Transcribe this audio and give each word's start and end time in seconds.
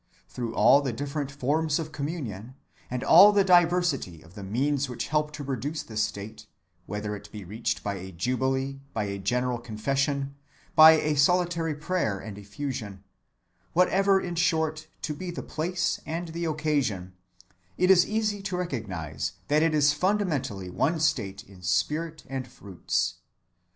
Through 0.27 0.55
all 0.55 0.81
the 0.81 0.91
different 0.93 1.29
forms 1.31 1.77
of 1.77 1.91
communion, 1.91 2.55
and 2.89 3.03
all 3.03 3.31
the 3.31 3.43
diversity 3.43 4.23
of 4.23 4.33
the 4.33 4.41
means 4.43 4.89
which 4.89 5.09
help 5.09 5.31
to 5.33 5.43
produce 5.43 5.83
this 5.83 6.01
state, 6.01 6.47
whether 6.87 7.15
it 7.15 7.31
be 7.31 7.43
reached 7.43 7.83
by 7.83 7.97
a 7.97 8.11
jubilee, 8.11 8.79
by 8.93 9.03
a 9.03 9.19
general 9.19 9.59
confession, 9.59 10.33
by 10.75 10.93
a 10.93 11.15
solitary 11.15 11.75
prayer 11.75 12.17
and 12.17 12.39
effusion, 12.39 13.03
whatever 13.73 14.19
in 14.19 14.33
short 14.33 14.87
be 15.19 15.29
the 15.29 15.43
place 15.43 15.99
and 16.03 16.29
the 16.29 16.45
occasion, 16.45 17.13
it 17.77 17.91
is 17.91 18.03
easy 18.03 18.41
to 18.41 18.57
recognize 18.57 19.33
that 19.49 19.61
it 19.61 19.75
is 19.75 19.93
fundamentally 19.93 20.67
one 20.71 20.99
state 20.99 21.43
in 21.43 21.61
spirit 21.61 22.23
and 22.27 22.45
in 22.45 22.51
fruits. 22.51 23.17